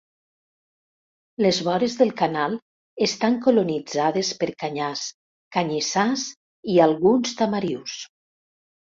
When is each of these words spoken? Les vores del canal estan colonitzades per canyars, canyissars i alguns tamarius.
Les 1.45 1.57
vores 1.65 1.97
del 1.97 2.13
canal 2.21 2.55
estan 3.07 3.37
colonitzades 3.47 4.31
per 4.39 4.49
canyars, 4.63 5.03
canyissars 5.57 6.23
i 6.77 6.79
alguns 6.87 7.35
tamarius. 7.43 7.99